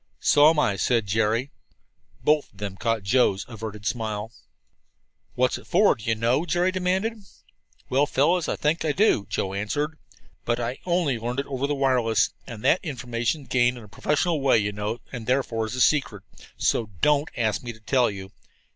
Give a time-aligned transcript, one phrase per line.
[0.19, 1.51] "So am I," said Jerry.
[2.23, 4.31] Both of them caught Joe's averted smile.
[5.35, 7.19] "What's it for, do you know?" Jerry demanded.
[7.87, 9.99] "Well, fellows, I think I do," Joe answered.
[10.43, 14.41] "But I only learned it over the wireless and that's information gained in a professional
[14.41, 16.23] way, you know, and therefore secret.
[16.57, 18.31] So don't ask me to tell you.